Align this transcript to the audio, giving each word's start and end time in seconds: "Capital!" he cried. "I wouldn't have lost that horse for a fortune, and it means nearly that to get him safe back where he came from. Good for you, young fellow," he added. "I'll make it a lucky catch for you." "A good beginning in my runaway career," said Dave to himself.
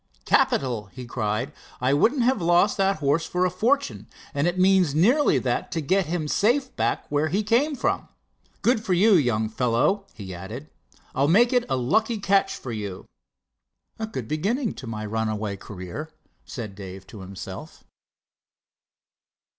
"Capital!" 0.25 0.87
he 0.87 1.05
cried. 1.05 1.53
"I 1.79 1.93
wouldn't 1.93 2.23
have 2.23 2.41
lost 2.41 2.75
that 2.77 2.95
horse 3.01 3.27
for 3.27 3.45
a 3.45 3.51
fortune, 3.51 4.07
and 4.33 4.47
it 4.47 4.57
means 4.57 4.95
nearly 4.95 5.37
that 5.37 5.71
to 5.73 5.79
get 5.79 6.07
him 6.07 6.27
safe 6.27 6.75
back 6.75 7.05
where 7.11 7.27
he 7.29 7.43
came 7.43 7.75
from. 7.75 8.07
Good 8.63 8.83
for 8.83 8.93
you, 8.93 9.13
young 9.13 9.47
fellow," 9.47 10.07
he 10.15 10.33
added. 10.33 10.71
"I'll 11.13 11.27
make 11.27 11.53
it 11.53 11.65
a 11.69 11.75
lucky 11.77 12.17
catch 12.17 12.57
for 12.57 12.71
you." 12.71 13.05
"A 13.99 14.07
good 14.07 14.27
beginning 14.27 14.75
in 14.81 14.89
my 14.89 15.05
runaway 15.05 15.55
career," 15.55 16.09
said 16.45 16.73
Dave 16.73 17.05
to 17.05 17.19
himself. 17.21 17.83